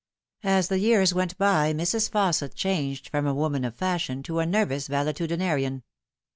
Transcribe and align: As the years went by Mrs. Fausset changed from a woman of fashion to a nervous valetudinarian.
As 0.41 0.67
the 0.67 0.79
years 0.79 1.13
went 1.13 1.37
by 1.37 1.73
Mrs. 1.75 2.09
Fausset 2.09 2.55
changed 2.55 3.07
from 3.09 3.27
a 3.27 3.35
woman 3.35 3.63
of 3.63 3.75
fashion 3.75 4.23
to 4.23 4.39
a 4.39 4.47
nervous 4.47 4.87
valetudinarian. 4.87 5.83